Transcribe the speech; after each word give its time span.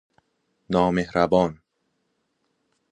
نامﮩربان 0.71 1.51